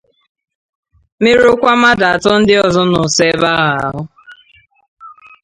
merụọkwa 1.23 1.71
mmadụ 1.75 2.05
atọ 2.13 2.31
ndị 2.39 2.53
ọzọ 2.65 2.81
nọ 2.91 2.99
nso 3.05 3.23
ebe 3.31 3.49
ahụ 3.61 3.75
ahụ 3.85 4.01